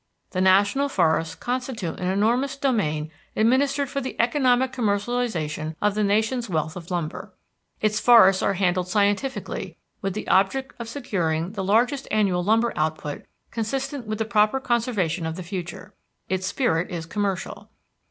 The 0.31 0.41
national 0.41 0.89
forests 0.89 1.35
constitute 1.35 1.99
an 1.99 2.07
enormous 2.07 2.57
domain 2.57 3.11
administered 3.35 3.87
for 3.87 4.01
the 4.01 4.15
economic 4.19 4.73
commercialization 4.73 5.75
of 5.79 5.93
the 5.93 6.03
nation's 6.03 6.49
wealth 6.49 6.75
of 6.75 6.89
lumber. 6.89 7.35
Its 7.81 7.99
forests 7.99 8.41
are 8.41 8.55
handled 8.55 8.87
scientifically 8.87 9.77
with 10.01 10.15
the 10.15 10.27
object 10.27 10.73
of 10.79 10.89
securing 10.89 11.51
the 11.51 11.63
largest 11.63 12.07
annual 12.09 12.43
lumber 12.43 12.73
output 12.75 13.25
consistent 13.51 14.07
with 14.07 14.17
the 14.17 14.25
proper 14.25 14.59
conservation 14.59 15.27
of 15.27 15.35
the 15.35 15.43
future. 15.43 15.93
Its 16.29 16.47
spirit 16.47 16.89
is 16.89 17.05
commercial. 17.05 17.69